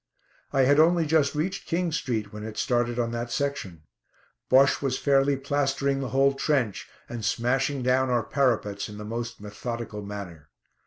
[0.51, 3.83] I had only just reached King Street, when it started on that section.
[4.49, 9.39] Bosche was fairly plastering the whole trench, and smashing down our parapets in the most
[9.39, 10.49] methodical manner.